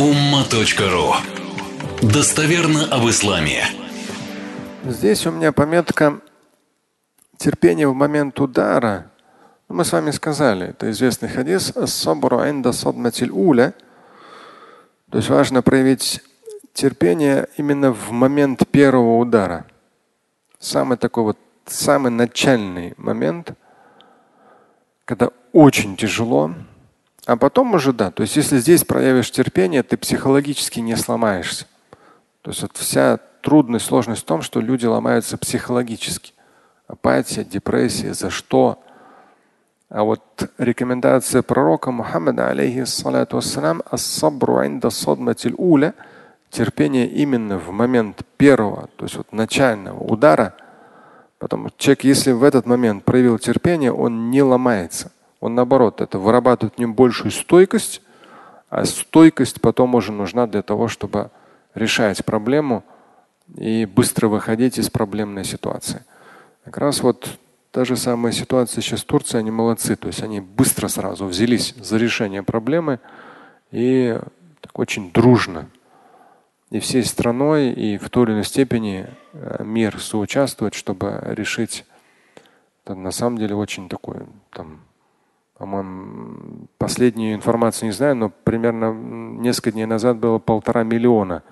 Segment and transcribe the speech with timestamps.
[0.00, 1.12] umma.ru
[2.00, 3.64] Достоверно об исламе.
[4.82, 6.22] Здесь у меня пометка
[7.36, 9.10] терпение в момент удара.
[9.68, 11.74] Ну, мы с вами сказали, это известный хадис.
[13.30, 13.74] уля.
[15.10, 16.22] То есть важно проявить
[16.72, 19.66] терпение именно в момент первого удара.
[20.58, 23.52] Самый такой вот, самый начальный момент,
[25.04, 26.54] когда очень тяжело,
[27.30, 28.10] а потом уже да.
[28.10, 31.64] То есть если здесь проявишь терпение, ты психологически не сломаешься.
[32.42, 36.32] То есть вот вся трудность, сложность в том, что люди ломаются психологически.
[36.88, 38.82] Апатия, депрессия, за что?
[39.90, 43.80] А вот рекомендация пророка Мухаммада, алейхиссалату вассалам,
[45.56, 45.94] уля,
[46.50, 50.56] терпение именно в момент первого, то есть вот начального удара.
[51.38, 55.12] Потому что человек, если в этот момент проявил терпение, он не ломается.
[55.40, 58.02] Он наоборот, это вырабатывает в нем большую стойкость,
[58.68, 61.30] а стойкость потом уже нужна для того, чтобы
[61.74, 62.84] решать проблему
[63.56, 66.04] и быстро выходить из проблемной ситуации.
[66.64, 67.38] Как раз вот
[67.72, 71.74] та же самая ситуация сейчас в Турции, они молодцы, то есть они быстро сразу взялись
[71.76, 73.00] за решение проблемы
[73.70, 74.18] и
[74.60, 75.68] так очень дружно
[76.70, 81.84] и всей страной, и в той или иной степени э, мир соучаствует, чтобы решить
[82.84, 84.80] это на самом деле очень такой там
[85.60, 91.42] по-моему, последнюю информацию не знаю, но примерно несколько дней назад было полтора миллиона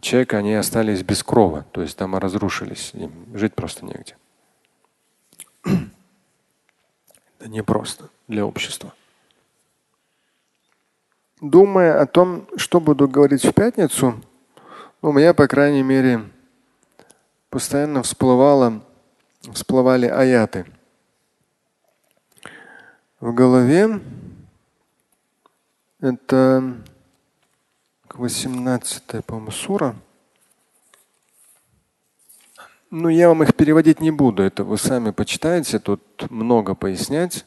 [0.00, 4.16] человек, они остались без крова, то есть дома разрушились, им жить просто негде.
[5.62, 8.92] Это непросто для общества.
[11.40, 14.20] Думая о том, что буду говорить в пятницу,
[15.00, 16.24] ну, у меня, по крайней мере,
[17.50, 18.82] постоянно всплывало,
[19.52, 20.66] всплывали аяты–
[23.20, 24.00] в голове.
[26.00, 26.76] Это
[28.14, 29.96] 18 по-моему, сура.
[32.90, 37.44] Ну, я вам их переводить не буду, это вы сами почитаете, тут много пояснять.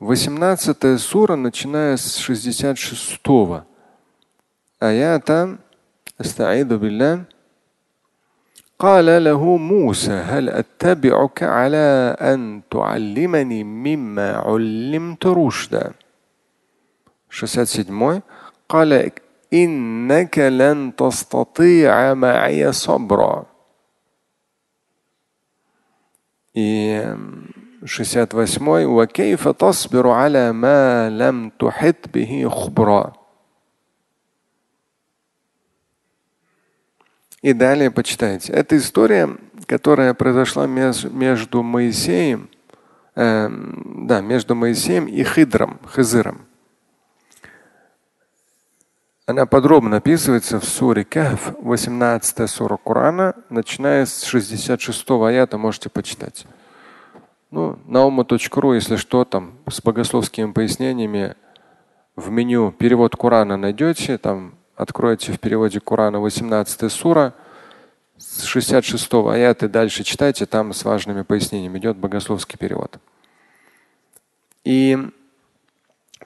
[0.00, 3.20] 18 сура, начиная с 66
[4.78, 5.58] аята.
[6.18, 7.26] Астаиду билля.
[8.78, 15.92] قال له موسى هل أتبعك على أن تعلمني مما علمت رشدا؟
[17.30, 18.22] 67
[18.68, 19.10] قال
[19.52, 23.46] إنك لن تستطيع معي صبرا.
[26.56, 27.00] И
[27.86, 33.17] 68 وكيف تصبر على ما لم تحط به خبرا؟
[37.42, 38.52] И далее почитайте.
[38.52, 42.50] Это история, которая произошла между Моисеем,
[43.14, 46.48] э, да, между Моисеем и Хидром, Хизыром.
[49.26, 56.46] Она подробно описывается в суре Кахф, 18 сура Корана, начиная с 66 аята, можете почитать.
[57.50, 61.34] Ну, nauма.ru, если что, там с богословскими пояснениями
[62.16, 67.34] в меню перевод Корана найдете, там Откройте в переводе Корана 18 сура,
[68.16, 73.00] с 66 аята дальше читайте, там с важными пояснениями идет богословский перевод.
[74.62, 74.96] И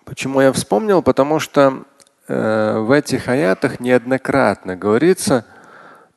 [0.05, 1.01] почему я вспомнил?
[1.01, 1.85] Потому что
[2.29, 5.47] э, в этих аятах неоднократно говорится,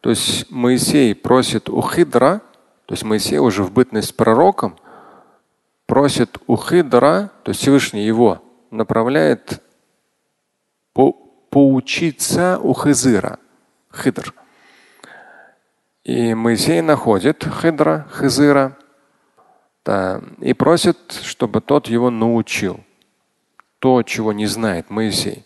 [0.02, 2.42] то есть Моисей просит у Хидра,
[2.86, 4.76] то есть Моисей уже в бытность пророком,
[5.86, 8.42] просит у Хидра, то есть Всевышний его
[8.72, 9.64] направляет
[10.92, 11.25] по
[11.56, 13.40] поучиться у Хизыра.
[13.90, 14.34] Хидр.
[16.04, 18.78] И Моисей находит Хидра, Хизыра,
[19.86, 22.84] да, и просит, чтобы тот его научил.
[23.80, 25.46] То, чего не знает Моисей.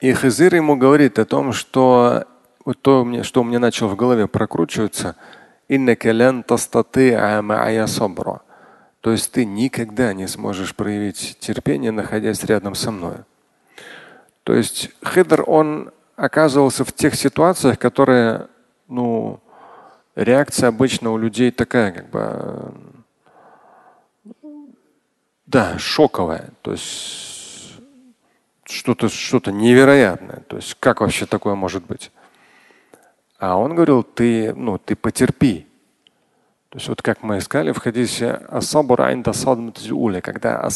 [0.00, 2.24] И Хизыр ему говорит о том, что
[2.80, 5.14] то, что у меня начало в голове прокручиваться,
[9.04, 13.16] то есть ты никогда не сможешь проявить терпение, находясь рядом со мной.
[14.44, 18.48] То есть Хидр, он оказывался в тех ситуациях, которые,
[18.88, 19.40] ну,
[20.14, 22.72] реакция обычно у людей такая, как бы,
[25.44, 26.48] да, шоковая.
[26.62, 27.74] То есть
[28.64, 30.40] что-то что невероятное.
[30.48, 32.10] То есть как вообще такое может быть?
[33.38, 35.66] А он говорил, ты, ну, ты потерпи.
[36.74, 38.40] То есть вот как мы искали в хадисе
[40.20, 40.68] когда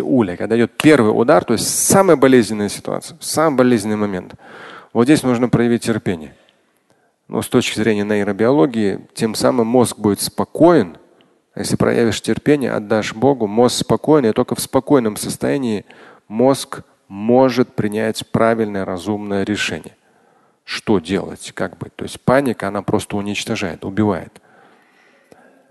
[0.00, 4.36] уля, когда идет первый удар, то есть самая болезненная ситуация, самый болезненный момент.
[4.92, 6.36] Вот здесь нужно проявить терпение.
[7.26, 10.98] Но с точки зрения нейробиологии, тем самым мозг будет спокоен.
[11.54, 15.84] А если проявишь терпение, отдашь Богу, мозг спокойный, и только в спокойном состоянии
[16.28, 19.96] мозг может принять правильное, разумное решение.
[20.62, 21.96] Что делать, как быть.
[21.96, 24.40] То есть паника, она просто уничтожает, убивает.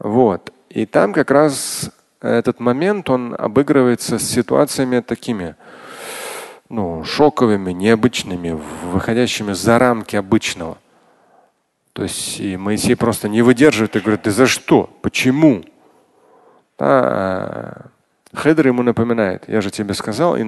[0.03, 0.53] Вот.
[0.69, 1.89] И там как раз
[2.21, 5.55] этот момент, он обыгрывается с ситуациями такими,
[6.69, 8.59] ну, шоковыми, необычными,
[8.91, 10.77] выходящими за рамки обычного.
[11.93, 14.89] То есть и Моисей просто не выдерживает и говорит, ты за что?
[15.01, 15.63] Почему?
[16.77, 17.87] Да,
[18.33, 20.43] Хедр ему напоминает, я же тебе сказал, я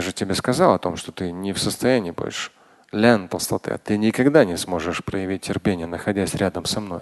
[0.00, 2.50] же тебе сказал о том, что ты не в состоянии больше.
[2.92, 7.00] Лян толстоты, ты никогда не сможешь проявить терпение, находясь рядом со мной.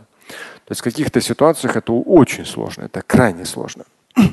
[0.64, 3.84] То есть в каких-то ситуациях это очень сложно, это крайне сложно.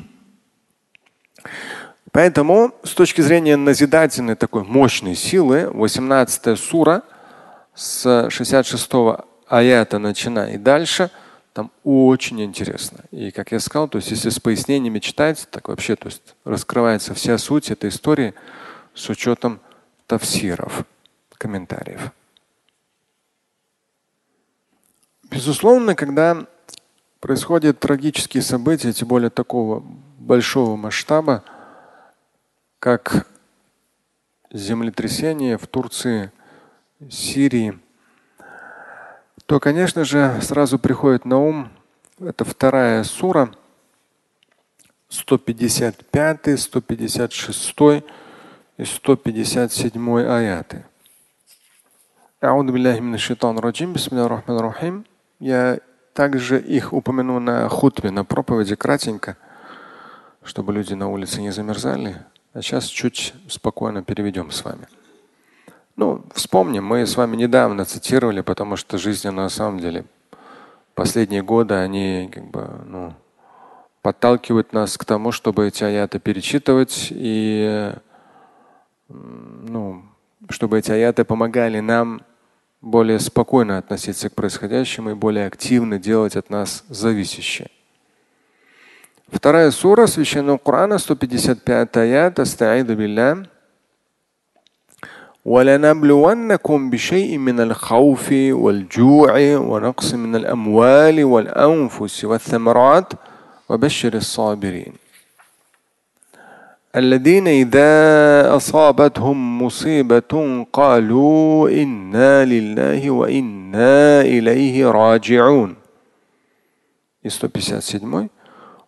[2.12, 7.02] Поэтому с точки зрения назидательной такой мощной силы, 18 сура
[7.74, 8.90] с 66
[9.48, 11.10] аята начиная и дальше–
[11.58, 13.00] там очень интересно.
[13.10, 17.14] И как я сказал, то есть если с пояснениями читать, так вообще то есть раскрывается
[17.14, 18.34] вся суть этой истории
[18.94, 19.58] с учетом
[20.06, 20.84] тавсиров,
[21.38, 22.12] комментариев.
[25.30, 26.46] Безусловно, когда
[27.20, 29.80] происходят трагические события, тем более такого
[30.18, 31.44] большого масштаба,
[32.78, 33.26] как
[34.52, 36.32] землетрясение в Турции,
[37.08, 37.78] Сирии–
[39.48, 41.70] то, конечно же, сразу приходит на ум,
[42.20, 43.50] это вторая сура,
[45.08, 47.74] 155, 156
[48.76, 50.84] и 157 аяты.
[55.40, 55.78] Я
[56.14, 59.36] также их упомяну на хутбе, на проповеди кратенько,
[60.44, 62.16] чтобы люди на улице не замерзали.
[62.52, 64.86] А сейчас чуть спокойно переведем с вами.
[65.96, 70.04] Ну, вспомним, мы с вами недавно цитировали, потому что жизнь на самом деле
[70.94, 73.14] последние годы они как бы ну,
[74.02, 77.92] подталкивают нас к тому, чтобы эти аяты перечитывать и
[79.08, 80.07] ну,
[80.49, 82.21] чтобы эти аяты помогали нам
[82.81, 87.69] более спокойно относиться к происходящему и более активно делать от нас зависящее.
[89.31, 93.45] Вторая сура Священного Корана, 155 аят, Астаиду билля.
[95.45, 103.13] ولنبلونكم بشيء من الخوف والجوع ونقص من الاموال والانفس والثمرات
[103.69, 104.93] وبشر الصابرين
[106.97, 115.75] الذين اذا اصابتهم مصيبه قالوا انا لله وانا اليه راجعون
[117.23, 118.29] 157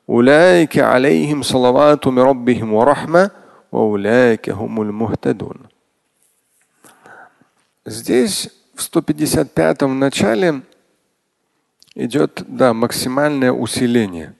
[0.09, 3.31] اولئك عليهم صلوات من ربهم ورحمه
[3.71, 5.57] واولئك هم المهتدون
[7.88, 10.62] Здесь в 155-м начале
[11.95, 14.33] идет да, максимальное усиление.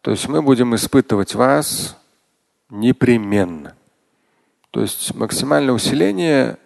[0.00, 1.95] То есть мы будем испытывать вас
[2.69, 3.75] непременно.
[4.71, 6.57] То есть максимальное усиление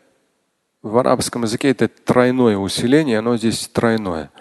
[0.82, 4.32] в арабском языке это тройное усиление, оно здесь тройное.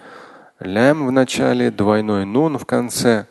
[0.59, 3.27] Лям в начале, двойной нун в конце.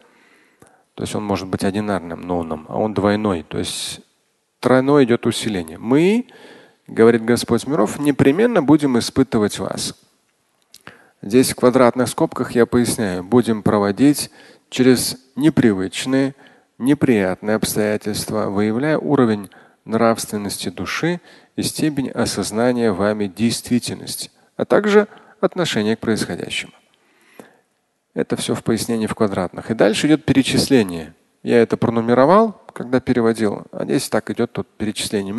[0.94, 3.44] То есть он может быть одинарным нуном, а он двойной.
[3.48, 4.00] То есть
[4.60, 5.78] тройное идет усиление.
[5.78, 6.26] Мы
[6.86, 9.94] говорит Господь миров, непременно будем испытывать вас.
[11.22, 14.30] Здесь в квадратных скобках я поясняю, будем проводить
[14.70, 16.34] через непривычные,
[16.80, 19.50] неприятные обстоятельства, выявляя уровень
[19.84, 21.20] нравственности души
[21.56, 25.06] и степень осознания вами действительности, а также
[25.40, 26.72] отношение к происходящему.
[28.14, 29.70] Это все в пояснении в квадратных.
[29.70, 31.14] И дальше идет перечисление.
[31.42, 33.62] Я это пронумеровал, когда переводил.
[33.72, 35.32] А здесь так идет тут перечисление.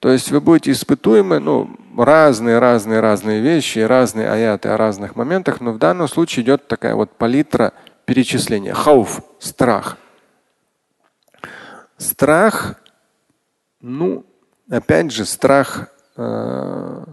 [0.00, 1.70] То есть вы будете испытуемы, ну,
[2.04, 6.94] разные, разные, разные вещи, разные аяты о разных моментах, но в данном случае идет такая
[6.94, 7.72] вот палитра
[8.04, 8.74] перечисления.
[8.74, 9.96] Хауф– страх.
[11.96, 12.76] Страх,
[13.80, 14.24] ну,
[14.70, 15.88] опять же, страх.
[16.16, 17.04] Э,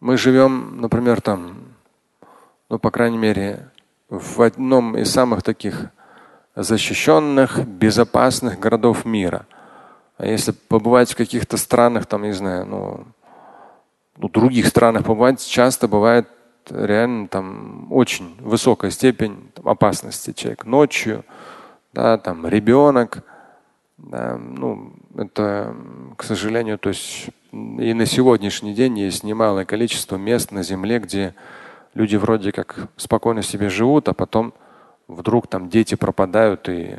[0.00, 1.68] мы живем, например, там
[2.68, 3.70] ну, по крайней мере,
[4.10, 5.86] в одном из самых таких
[6.54, 9.46] защищенных, безопасных городов мира.
[10.18, 13.06] А если побывать в каких-то странах, там, не знаю, ну,
[14.18, 16.28] ну, других странах побывать, часто бывает
[16.70, 20.32] реально там очень высокая степень там, опасности.
[20.32, 21.24] Человек ночью,
[21.92, 23.24] да, там ребенок.
[23.96, 25.74] Да, ну, это,
[26.16, 31.34] к сожалению, то есть и на сегодняшний день есть немалое количество мест на Земле, где
[31.94, 34.52] люди вроде как спокойно себе живут, а потом
[35.08, 36.96] вдруг там дети пропадают и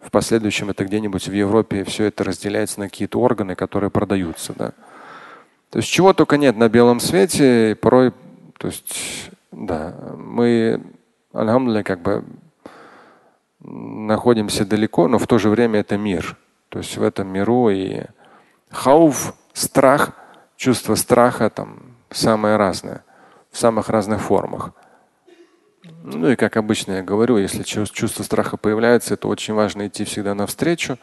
[0.00, 4.52] в последующем это где-нибудь в Европе все это разделяется на какие-то органы, которые продаются.
[4.52, 4.72] Да?
[5.72, 7.70] То есть чего только нет на белом свете.
[7.70, 8.12] И порой,
[8.58, 10.82] то есть, да, мы
[11.32, 12.24] алхамдулillah, как бы
[13.60, 16.36] находимся далеко, но в то же время это мир.
[16.68, 18.02] То есть в этом миру и
[18.70, 20.12] хауф, страх,
[20.56, 23.02] чувство страха там самое разное,
[23.50, 24.72] в самых разных формах.
[26.02, 30.34] Ну и как обычно я говорю, если чувство страха появляется, это очень важно идти всегда
[30.34, 30.98] навстречу,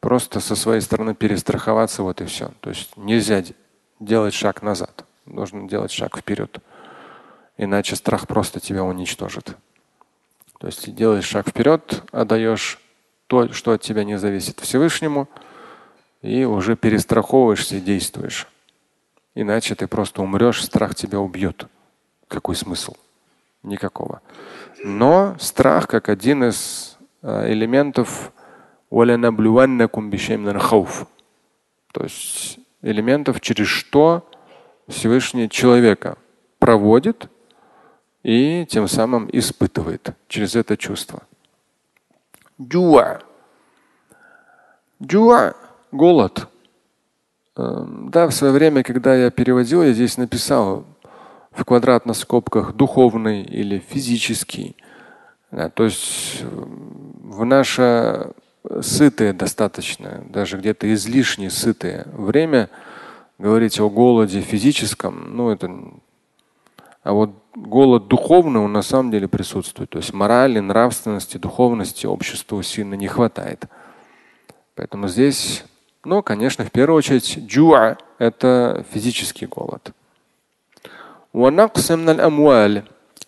[0.00, 2.50] просто со своей стороны перестраховаться, вот и все.
[2.60, 3.42] То есть нельзя
[4.04, 6.58] делать шаг назад, нужно делать шаг вперед.
[7.56, 9.56] Иначе страх просто тебя уничтожит.
[10.58, 12.80] То есть ты делаешь шаг вперед, отдаешь
[13.26, 15.28] то, что от тебя не зависит Всевышнему,
[16.22, 18.48] и уже перестраховываешься и действуешь.
[19.34, 21.66] Иначе ты просто умрешь, страх тебя убьет.
[22.28, 22.94] Какой смысл?
[23.62, 24.22] Никакого.
[24.82, 28.32] Но страх как один из э, элементов
[31.92, 34.28] то есть элементов, через что
[34.88, 36.18] Всевышний человека
[36.58, 37.28] проводит
[38.22, 41.22] и тем самым испытывает через это чувство.
[42.60, 43.20] Джуа.
[45.02, 45.54] Джуа–
[45.92, 46.48] голод.
[47.56, 50.84] Эм, да, в свое время, когда я переводил, я здесь написал
[51.50, 54.76] в квадратных скобках духовный или физический.
[55.50, 58.32] Да, то есть в наше
[58.80, 62.70] сытое достаточно, даже где-то излишне сытое время
[63.38, 65.68] говорить о голоде физическом, ну это
[67.04, 69.90] а вот голод духовный, он на самом деле присутствует.
[69.90, 73.66] То есть морали, нравственности, духовности обществу сильно не хватает.
[74.74, 75.64] Поэтому здесь,
[76.04, 79.92] ну, конечно, в первую очередь, джуа– это физический голод.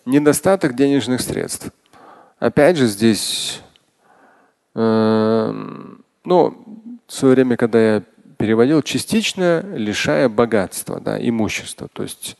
[0.05, 1.71] Недостаток денежных средств.
[2.39, 3.61] Опять же, здесь,
[4.77, 5.53] э,
[6.23, 6.65] ну,
[7.07, 8.03] в свое время, когда я
[8.37, 11.87] переводил, частично лишая богатства, да, имущества.
[11.91, 12.37] То есть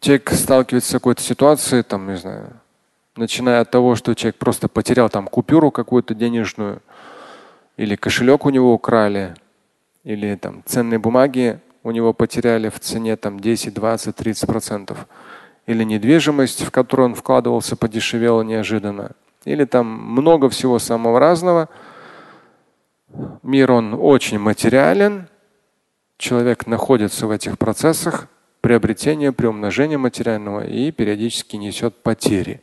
[0.00, 2.52] человек сталкивается с какой-то ситуацией, там, не знаю,
[3.16, 6.80] начиная от того, что человек просто потерял там купюру какую-то денежную,
[7.76, 9.34] или кошелек у него украли,
[10.04, 15.06] или там ценные бумаги у него потеряли в цене там 10, 20, 30 процентов,
[15.66, 19.12] или недвижимость, в которую он вкладывался, подешевела неожиданно,
[19.44, 21.68] или там много всего самого разного.
[23.42, 25.28] Мир он очень материален,
[26.16, 28.28] человек находится в этих процессах,
[28.60, 32.62] приобретение, приумножение материального и периодически несет потери.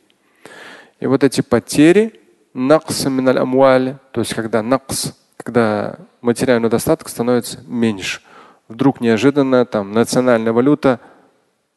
[1.00, 2.20] И вот эти потери,
[2.54, 8.22] накс амуаль, то есть когда накс, когда материальный достаток становится меньше,
[8.68, 11.00] вдруг неожиданно там национальная валюта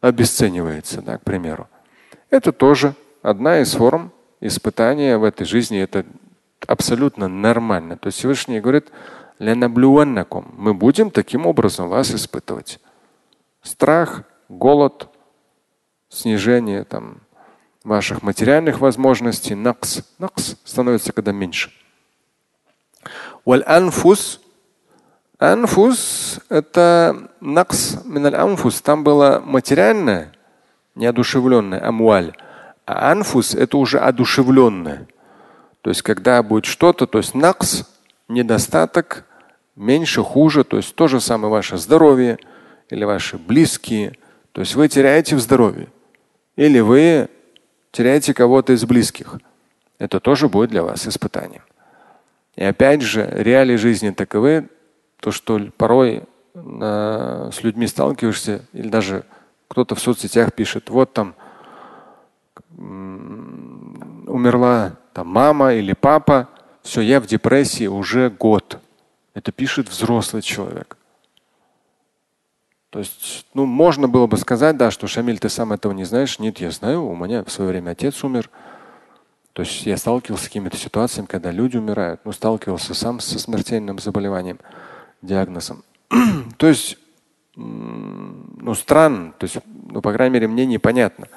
[0.01, 1.69] обесценивается, да, к примеру.
[2.31, 5.81] Это тоже одна из форм испытания в этой жизни.
[5.81, 6.05] Это
[6.67, 7.97] абсолютно нормально.
[7.97, 8.91] То есть Всевышний говорит,
[9.39, 12.79] мы будем таким образом вас испытывать
[13.63, 15.09] страх, голод,
[16.09, 17.21] снижение там,
[17.85, 20.03] ваших материальных возможностей, накс.
[20.19, 21.73] Накс становится когда меньше.
[23.45, 24.41] Валь-анфус.
[25.39, 28.83] Анфус– это накс миналь анфус.
[28.83, 30.35] Там было материальное,
[30.95, 32.37] неодушевленное, амуаль.
[32.93, 35.07] А анфус– это уже одушевленное.
[35.83, 37.85] То есть когда будет что-то, то есть накс,
[38.29, 39.25] недостаток,
[39.77, 42.39] меньше, хуже, то есть то же самое ваше здоровье–
[42.91, 44.15] или ваши близкие.
[44.53, 45.89] То есть вы теряете в здоровье.
[46.57, 47.29] Или вы
[47.93, 49.39] теряете кого-то из близких.
[49.99, 51.63] Это тоже будет для вас испытанием.
[52.57, 54.69] И опять же, реалии жизни таковы,
[55.21, 59.25] то, что порой э, с людьми сталкиваешься, или даже
[59.69, 61.35] кто-то в соцсетях пишет, вот там
[62.81, 66.49] умерла там мама или папа,
[66.83, 68.79] все, я в депрессии уже год.
[69.35, 70.97] Это пишет взрослый человек.
[72.91, 76.41] То есть, ну, можно было бы сказать, да, что Шамиль, ты сам этого не знаешь.
[76.41, 78.51] Нет, я знаю, у меня в свое время отец умер.
[79.53, 82.21] То есть я сталкивался с какими-то ситуациями, когда люди умирают.
[82.25, 84.59] Ну, сталкивался сам со смертельным заболеванием,
[85.23, 85.85] диагнозом.
[86.57, 86.99] то есть,
[87.55, 89.35] ну, странно.
[89.39, 91.29] То есть, ну, по крайней мере, мне непонятно.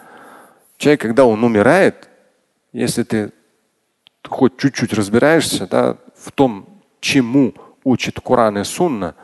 [0.83, 2.09] Человек, когда он умирает,
[2.73, 3.31] если ты
[4.27, 7.53] хоть чуть-чуть разбираешься да, в том, чему
[7.85, 9.15] учит Коран и Сунна,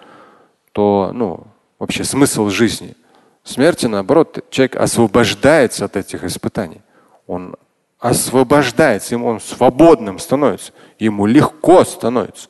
[0.72, 1.48] то ну,
[1.78, 2.96] вообще смысл жизни.
[3.44, 6.80] Смерти, наоборот, человек освобождается от этих испытаний.
[7.28, 7.58] Он
[8.00, 12.48] освобождается, ему он свободным становится, ему легко становится.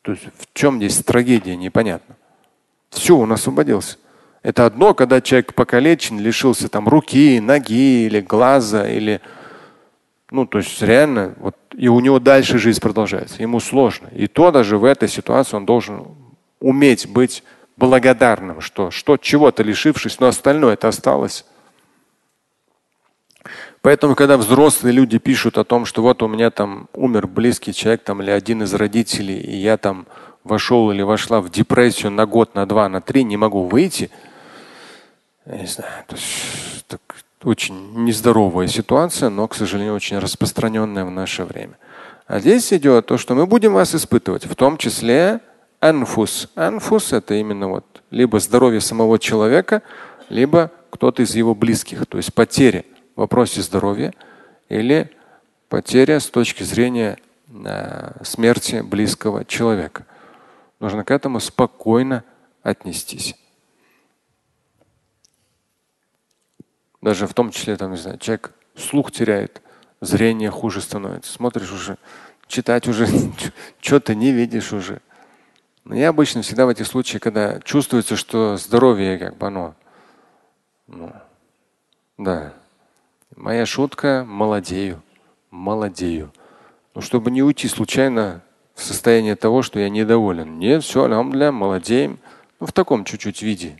[0.00, 2.16] То есть в чем здесь трагедия, непонятно.
[2.88, 3.98] Все, он освободился.
[4.44, 9.22] Это одно, когда человек покалечен, лишился там руки, ноги или глаза, или
[10.30, 13.40] ну, то есть реально, вот, и у него дальше жизнь продолжается.
[13.40, 14.08] Ему сложно.
[14.08, 16.08] И то даже в этой ситуации он должен
[16.60, 17.42] уметь быть
[17.78, 21.46] благодарным, что, что чего-то лишившись, но остальное это осталось.
[23.80, 28.02] Поэтому, когда взрослые люди пишут о том, что вот у меня там умер близкий человек
[28.02, 30.06] там, или один из родителей, и я там
[30.42, 34.10] вошел или вошла в депрессию на год, на два, на три, не могу выйти,
[35.46, 36.16] я не знаю, это
[36.88, 37.00] так,
[37.42, 41.76] очень нездоровая ситуация, но, к сожалению, очень распространенная в наше время.
[42.26, 45.40] А здесь идет то, что мы будем вас испытывать, в том числе
[45.80, 46.50] анфус.
[46.54, 49.82] Анфус– это именно вот либо здоровье самого человека,
[50.30, 52.84] либо кто-то из его близких, то есть потеря
[53.14, 54.14] в вопросе здоровья
[54.70, 55.10] или
[55.68, 60.06] потеря с точки зрения э, смерти близкого человека.
[60.80, 62.24] Нужно к этому спокойно
[62.62, 63.34] отнестись.
[67.04, 69.60] Даже в том числе, там, не знаю, человек слух теряет,
[70.00, 71.30] зрение хуже становится.
[71.30, 71.98] Смотришь уже,
[72.46, 73.06] читать уже
[73.82, 75.02] что-то не видишь уже.
[75.84, 79.74] Но я обычно всегда в этих случаях, когда чувствуется, что здоровье как бы оно,
[80.86, 81.12] ну,
[82.16, 82.54] да,
[83.36, 85.02] Моя шутка– молодею,
[85.50, 86.32] молодею.
[86.94, 88.40] Но чтобы не уйти случайно
[88.74, 90.58] в состояние того, что я недоволен.
[90.58, 92.18] Нет, все, алхамдуля, молодеем.
[92.60, 93.76] Ну, в таком чуть-чуть виде.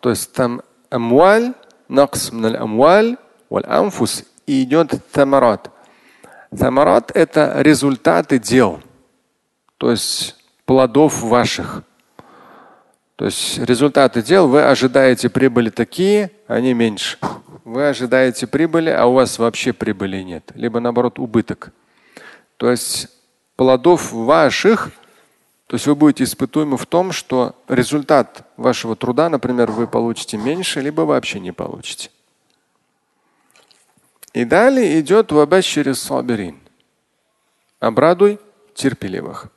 [0.00, 0.62] То есть там
[1.88, 3.16] накс мналь амваль,
[3.50, 5.70] амфус и идет тамарат.
[6.56, 8.80] Тамарат– это результаты дел,
[9.78, 11.82] то есть плодов ваших.
[13.16, 17.18] То есть результаты дел, вы ожидаете прибыли такие, они меньше.
[17.64, 20.52] Вы ожидаете прибыли, а у вас вообще прибыли нет.
[20.54, 21.72] Либо наоборот убыток.
[22.58, 23.08] То есть
[23.56, 24.90] плодов ваших,
[25.66, 30.80] то есть вы будете испытуемы в том, что результат вашего труда, например, вы получите меньше,
[30.80, 32.10] либо вообще не получите.
[34.32, 35.32] И далее идет
[35.64, 36.60] через сабирин.
[37.80, 38.38] Обрадуй
[38.74, 39.48] терпеливых.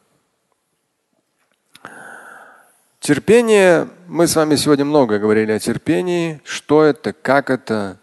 [3.00, 8.00] Терпение, мы с вами сегодня много говорили о терпении, что это, как это.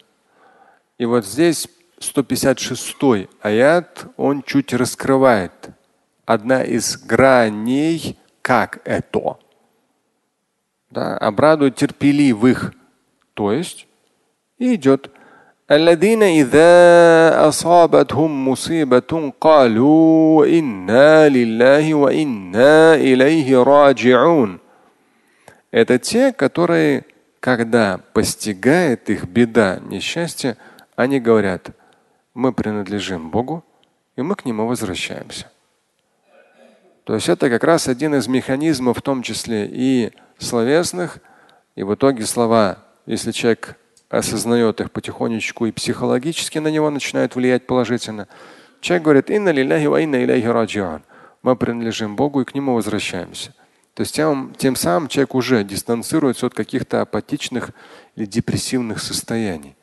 [0.97, 2.97] И вот здесь 156
[3.41, 5.53] аят, он чуть раскрывает
[6.26, 9.38] одна из граней, как это.
[10.90, 12.74] Да, обрадует терпеливых.
[13.34, 13.88] То есть
[14.58, 15.12] и идет.
[15.72, 24.60] الذين إذا أصابتهم مصيبة قالوا إنا لله وإنا إليه راجعون
[25.72, 27.06] это те, которые,
[27.40, 30.58] когда постигает их беда, несчастье,
[30.98, 31.70] они говорят,
[32.34, 33.64] мы принадлежим Богу,
[34.18, 35.50] и мы к Нему возвращаемся.
[37.07, 41.21] То есть это как раз один из механизмов, в том числе и словесных,
[41.77, 47.65] и в итоге слова, если человек осознает их потихонечку и психологически на него начинают влиять
[47.65, 48.27] положительно,
[48.81, 51.05] человек говорит, инна лилляхи ва инна иляхи раджиан.
[51.43, 53.55] Мы принадлежим Богу и к Нему возвращаемся.
[53.95, 57.71] То есть тем, тем самым человек уже дистанцируется от каких-то апатичных
[58.17, 59.77] или депрессивных состояний.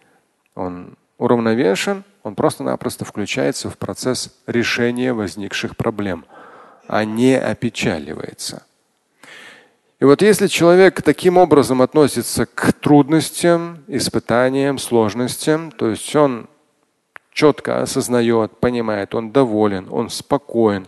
[0.56, 6.26] Он уравновешен, он просто-напросто включается в процесс решения возникших проблем,
[6.88, 8.64] а не опечаливается.
[10.00, 16.48] И вот если человек таким образом относится к трудностям, испытаниям, сложностям, то есть он
[17.32, 20.88] четко осознает, понимает, он доволен, он спокоен,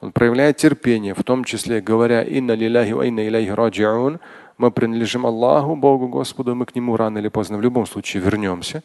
[0.00, 4.18] он проявляет терпение, в том числе говоря «Инна лиляхи ва инна иляхи раджиун»,
[4.58, 8.82] мы принадлежим Аллаху, Богу, Господу, мы к Нему рано или поздно в любом случае вернемся.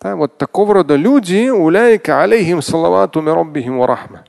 [0.00, 4.24] Да, вот такого рода люди, уляйка алейхим салавату мираббихим рахма.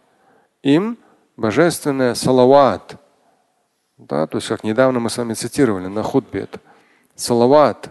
[0.64, 0.98] Им
[1.38, 2.96] божественное салават.
[3.98, 6.60] Да, то есть, как недавно мы с вами цитировали на худбе это.
[7.16, 7.90] Салават.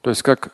[0.00, 0.50] То есть, как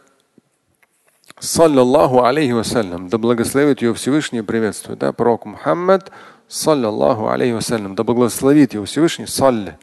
[1.38, 4.98] саллаллаху алейхи вассалям, да благословит ее Всевышний приветствует.
[4.98, 6.10] Да, пророк Мухаммад,
[6.48, 9.78] саллаллаху алейхи вассалям, да благословит его Всевышний, салли.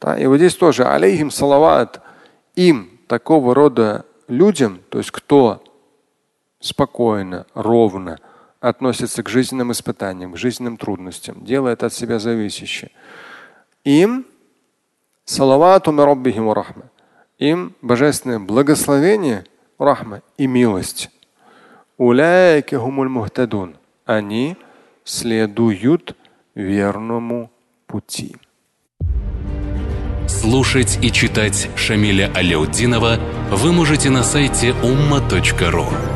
[0.00, 2.02] Да, и вот здесь тоже алейхим салават,
[2.56, 5.62] им, такого рода людям, то есть кто
[6.60, 8.18] спокойно, ровно
[8.60, 12.90] относится к жизненным испытаниям, к жизненным трудностям, делает от себя зависящее.
[13.84, 14.26] Им
[15.24, 16.90] салавату мираббихим рахма.
[17.38, 19.44] Им божественное благословение,
[19.78, 21.10] рахма и милость.
[24.06, 24.56] Они
[25.04, 26.16] следуют
[26.54, 27.50] верному
[27.86, 28.36] пути.
[30.26, 33.18] Слушать и читать Шамиля Аляутдинова
[33.50, 36.15] вы можете на сайте umma.ru.